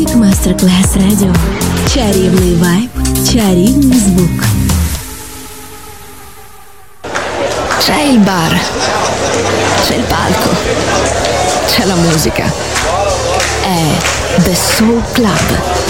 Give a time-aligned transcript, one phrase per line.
[0.00, 1.34] Music Masterclass Radio.
[1.94, 2.90] Чарівний вайб,
[3.32, 4.44] чарівний звук.
[7.80, 8.52] C'è il bar,
[9.84, 10.50] c'è il palco,
[11.70, 12.44] c'è la musica.
[13.62, 15.89] È The Soul Club.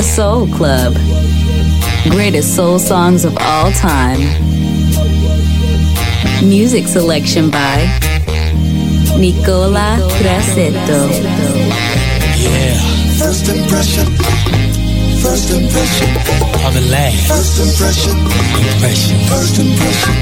[0.00, 0.94] The Soul Club.
[2.08, 4.20] Greatest soul songs of all time.
[6.42, 7.76] Music selection by
[9.18, 11.04] Nicola Grassetto.
[12.40, 12.80] Yeah.
[13.18, 14.06] First impression.
[15.20, 16.08] First impression.
[16.64, 17.28] Of the last.
[17.28, 18.16] First impression.
[18.72, 19.18] Impression.
[19.28, 20.14] First impression.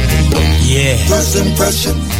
[0.66, 0.96] Yeah.
[1.06, 2.17] First impression.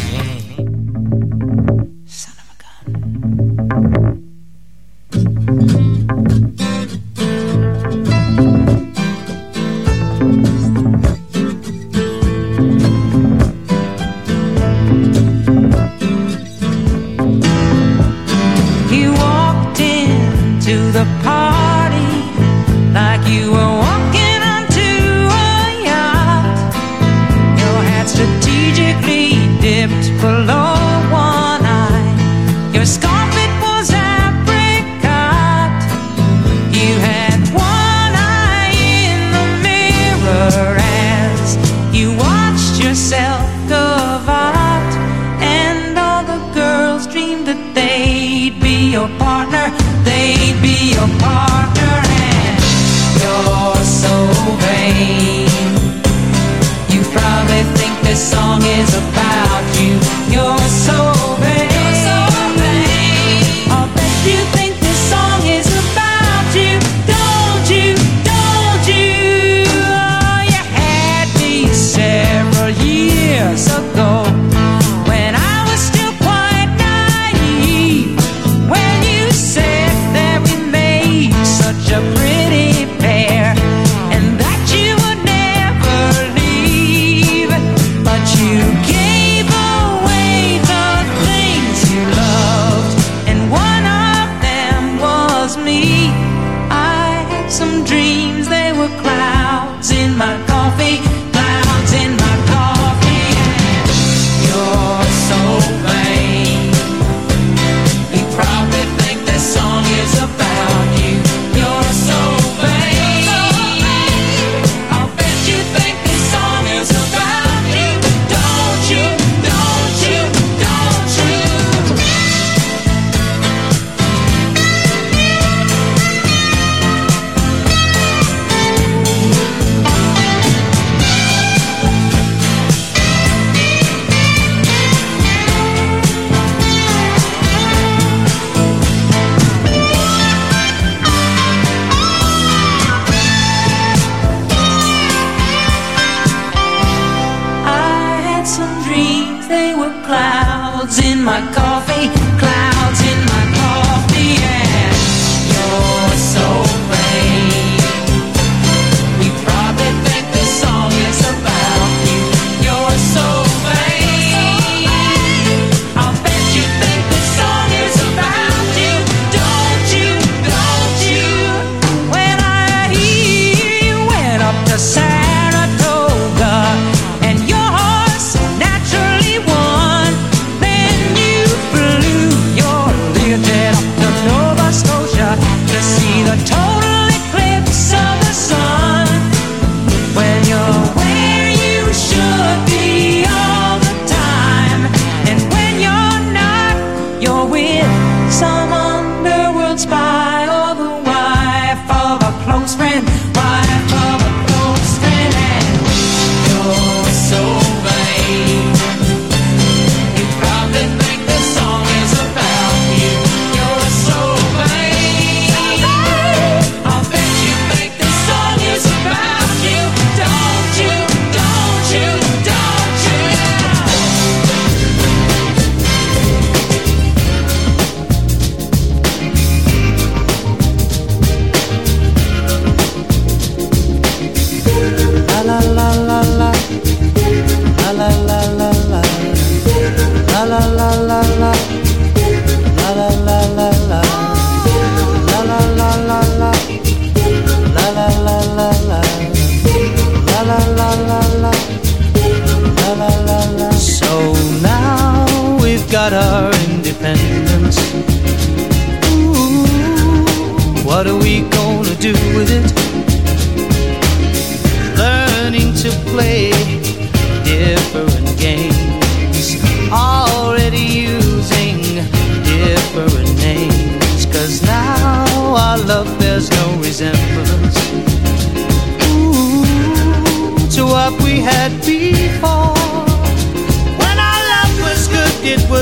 [58.18, 59.27] song is about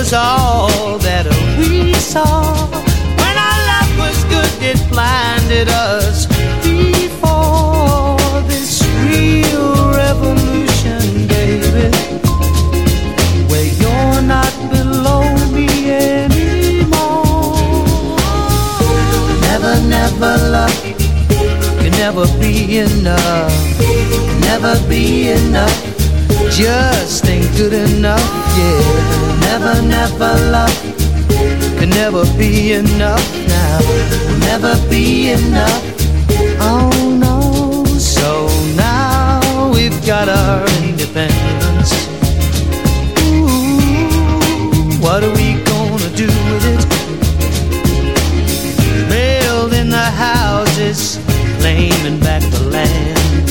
[0.06, 1.26] was all that
[1.58, 2.54] we saw.
[3.20, 6.26] When our love was good, it blinded us
[6.62, 11.90] before this real revolution, baby.
[13.50, 17.56] Where you're not below me anymore.
[19.48, 20.82] Never, never love
[21.80, 23.52] can never be enough.
[24.40, 25.82] Never be enough.
[26.52, 29.40] Just ain't good enough yeah.
[29.40, 30.96] Never, never love
[31.78, 33.78] can never be enough now.
[34.40, 35.84] Never be enough.
[36.58, 37.84] Oh no.
[37.98, 41.92] So now we've got our independence.
[43.28, 43.98] Ooh,
[45.04, 46.82] what are we gonna do with it?
[49.10, 51.18] Building the houses,
[51.60, 53.46] claiming back the land,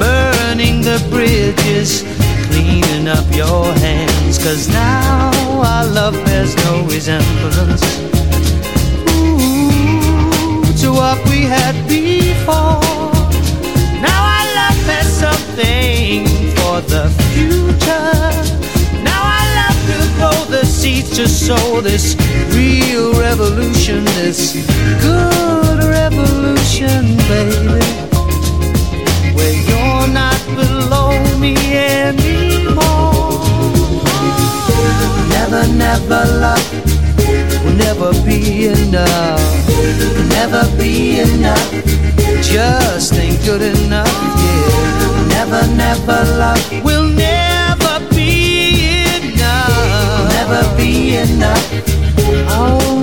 [0.00, 2.17] burning the bridges
[2.58, 4.38] cleaning up your hands.
[4.38, 5.30] Cause now
[5.62, 7.82] our love bears no resemblance.
[9.14, 12.82] Ooh, To what we had before.
[14.06, 18.22] Now our love has something for the future.
[19.08, 22.16] Now our love will go the seeds to sow This
[22.54, 24.40] real revolution, this
[25.02, 28.07] good revolution, baby.
[29.68, 33.38] You're not below me anymore.
[35.30, 36.88] Never, never love
[37.64, 39.68] will never be enough.
[40.30, 41.70] Never be enough.
[42.42, 45.26] Just ain't good enough, yeah.
[45.28, 50.32] Never, never love will never be enough.
[50.38, 51.64] Never be enough.
[52.50, 52.97] Oh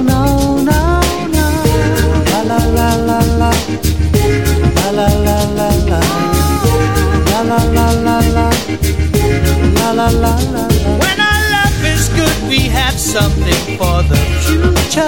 [13.22, 15.08] something for the future.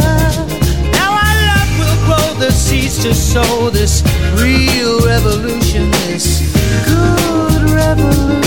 [0.95, 4.01] Now our love will grow the seeds to sow this
[4.41, 6.39] real revolution, this
[6.87, 8.46] good revolution,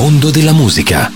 [0.00, 1.09] mondo della musica.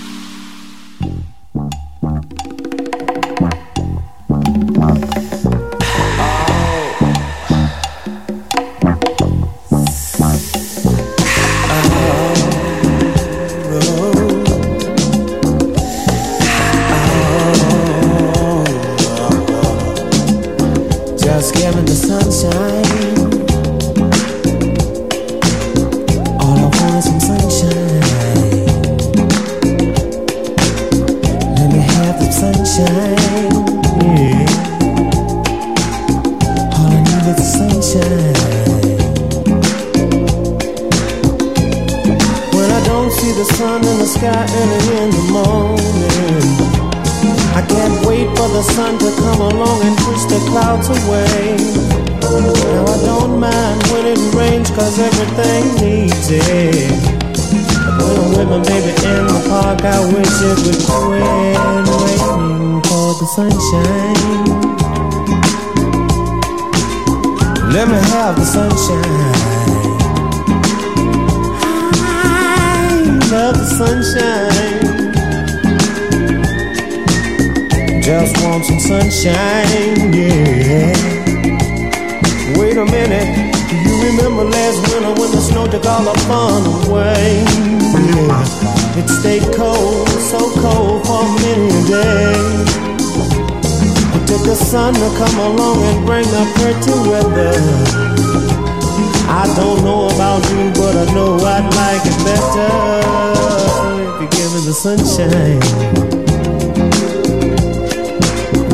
[94.43, 97.55] The sun son to come along and bring the pretty weather.
[99.27, 102.69] I don't know about you, but I know I'd like it better
[104.11, 105.61] if you give me the sunshine.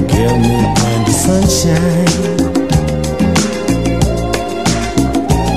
[0.08, 2.18] Give me kind of sunshine.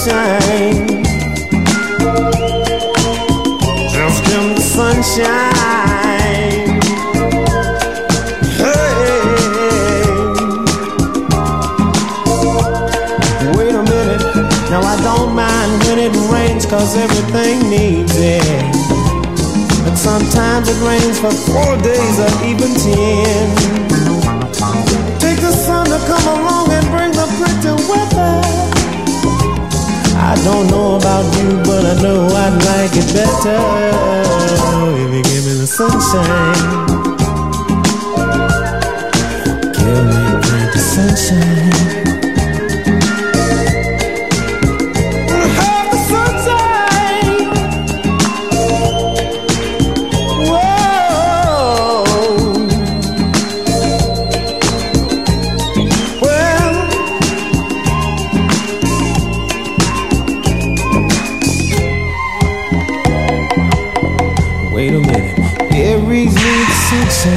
[0.00, 0.86] sunshine.
[3.92, 5.20] Just in the sunshine.
[8.56, 9.20] Hey.
[13.58, 14.22] Wait a minute.
[14.70, 18.42] Now I don't mind when it rains, cause everything needs it.
[19.84, 24.09] But sometimes it rains for four days or even ten.
[30.30, 33.58] I don't know about you, but I know I'd like it better
[34.94, 36.86] if you give me the sunshine.
[39.74, 41.89] Give me the sunshine.
[66.90, 67.30] 世界，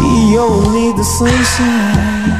[0.00, 2.39] 你有你的思想。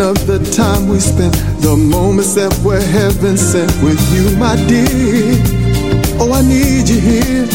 [0.00, 4.56] Thinking of the time we spent, the moments that were heaven sent with you, my
[4.66, 5.36] dear.
[6.18, 7.46] Oh, I need you here.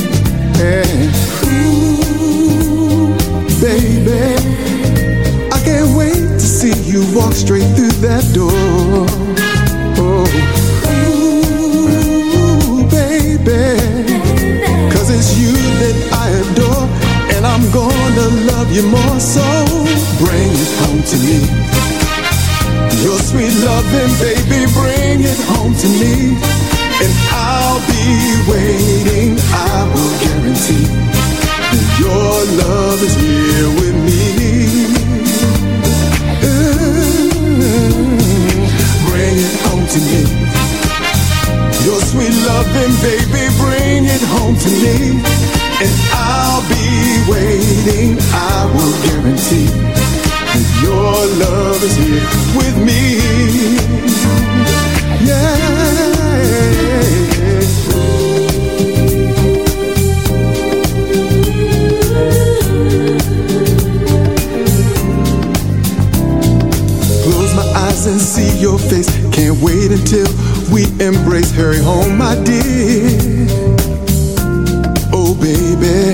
[0.58, 1.12] And
[1.46, 1.98] ooh,
[3.62, 4.36] baby,
[5.52, 8.52] I can't wait to see you walk straight through that door.
[9.98, 10.26] Oh,
[11.06, 13.66] ooh, baby.
[14.94, 16.88] Cause it's you that I adore,
[17.36, 19.20] and I'm gonna love you more.
[19.20, 19.44] So
[20.24, 21.65] bring it home to me.
[23.06, 26.34] Your sweet loving, baby, bring it home to me.
[27.04, 28.02] And I'll be
[28.50, 30.90] waiting, I will guarantee
[31.70, 32.34] that your
[32.66, 34.90] love is here with me.
[39.06, 40.22] Bring it home to me.
[41.86, 45.22] Your sweet loving, baby, bring it home to me.
[45.78, 50.05] And I'll be waiting, I will guarantee
[50.86, 52.26] your love is here
[52.58, 53.02] with me.
[67.24, 69.10] Close my eyes and see your face.
[69.34, 70.28] Can't wait until
[70.72, 71.52] we embrace.
[71.52, 73.48] Hurry home, my dear.
[75.18, 76.14] Oh, baby,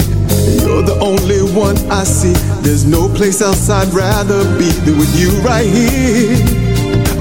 [0.72, 2.34] you're the only one I see.
[2.62, 6.38] There's no place else I'd rather be than with you right here.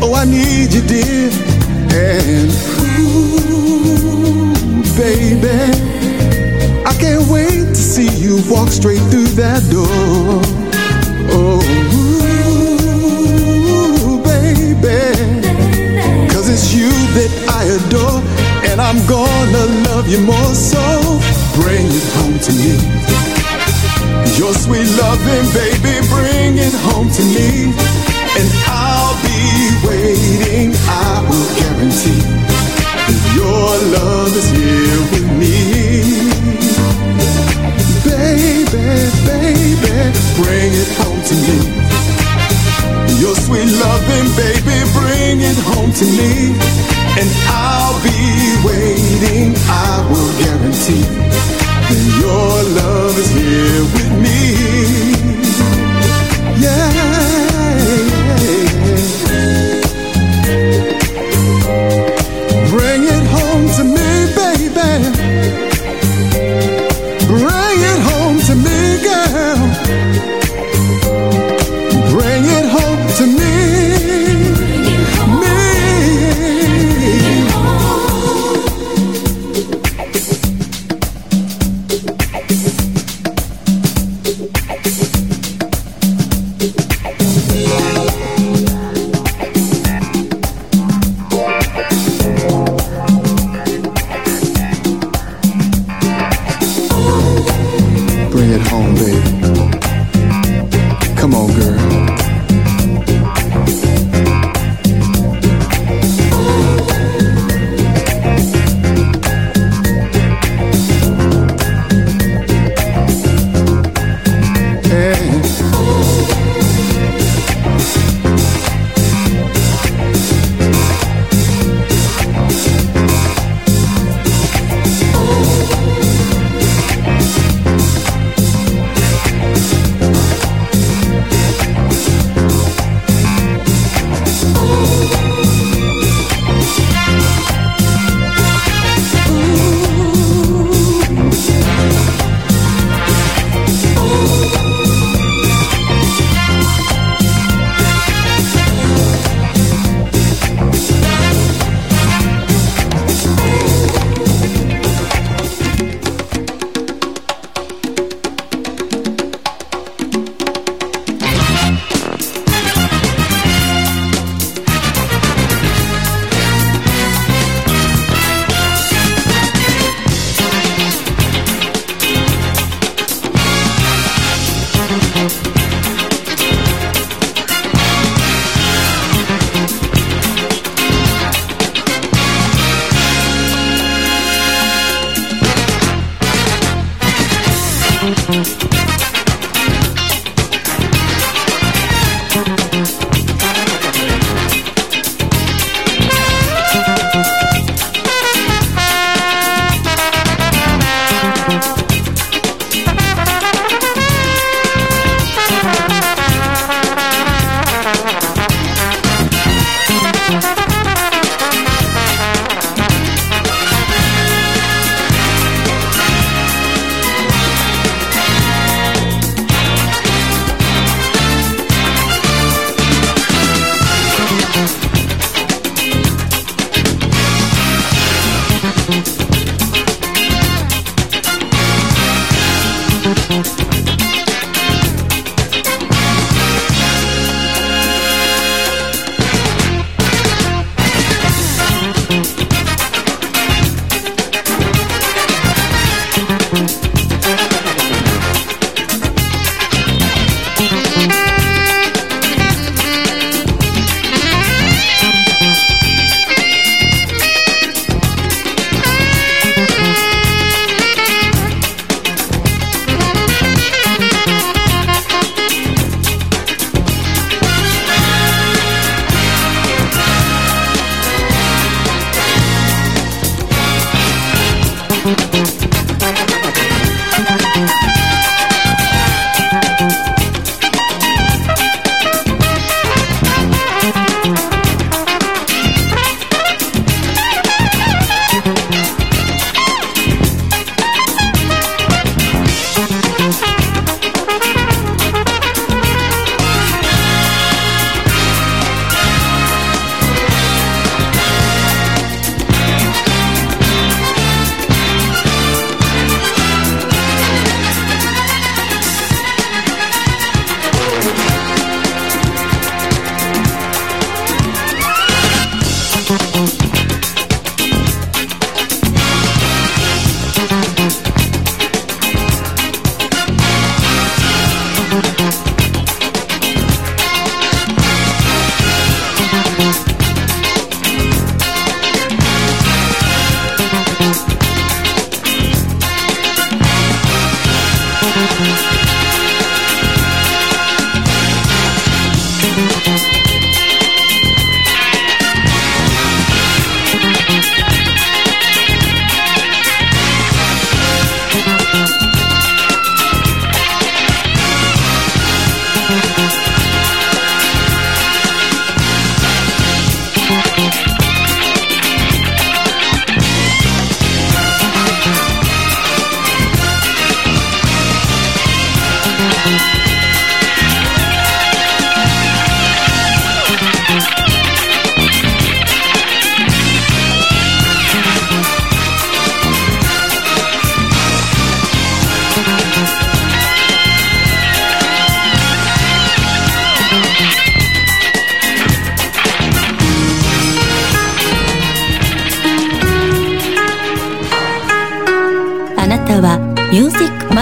[0.03, 1.31] Oh, I need you, dear.
[1.93, 2.51] And
[3.01, 3.75] ooh,
[4.97, 5.49] baby,
[6.87, 10.41] I can't wait to see you walk straight through that door.
[11.33, 11.61] Oh,
[13.99, 15.01] ooh, baby.
[16.33, 18.23] Cause it's you that I adore,
[18.71, 20.55] and I'm gonna love you more.
[20.55, 20.81] So
[21.61, 22.90] bring it home to me.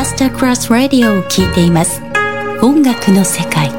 [0.08, 2.00] スタークラスラディオを聴いています。
[2.62, 3.77] 音楽の世界。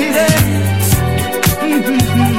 [0.00, 0.40] baby.
[1.60, 2.29] Mm-hmm.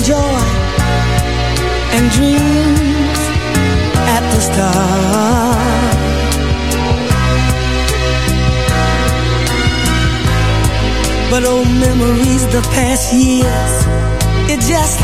[0.00, 0.40] and joy
[1.92, 3.20] and dreams
[4.16, 5.60] at the start.
[11.30, 13.74] But old memories, the past years,
[14.50, 14.98] it just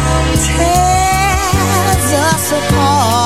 [0.47, 3.26] tears us apart.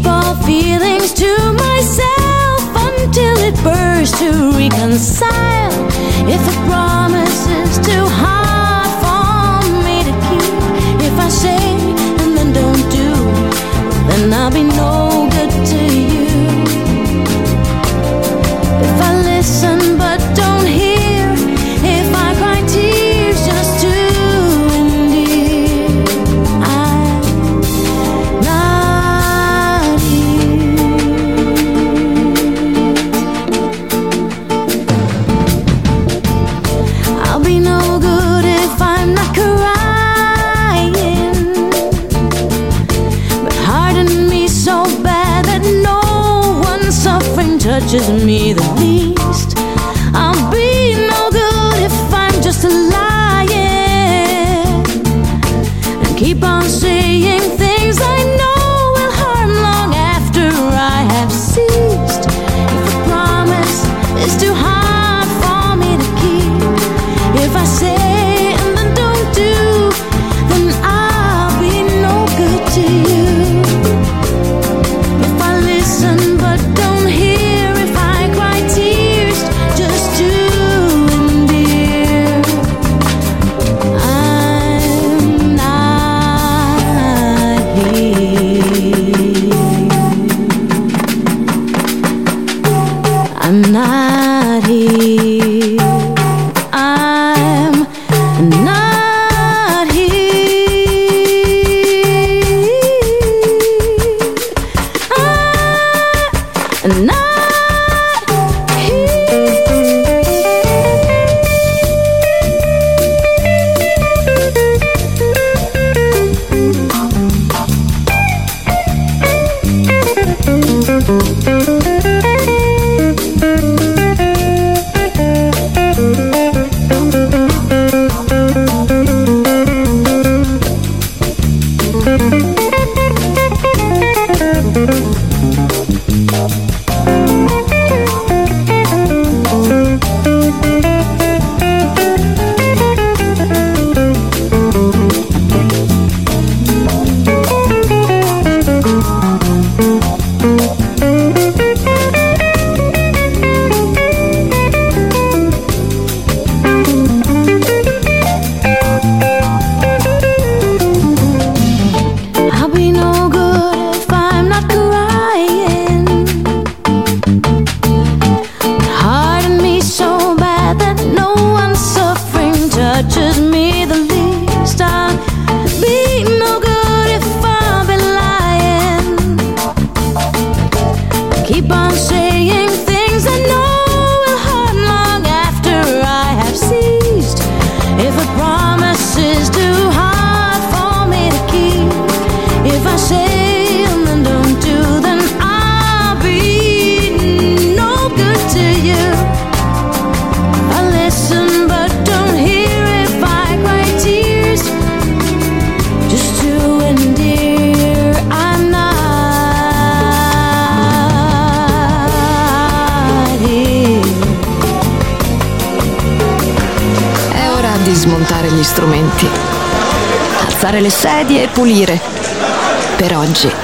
[0.00, 5.88] keep all feelings to myself until it bursts to reconcile.
[6.28, 8.39] If it promises too hide.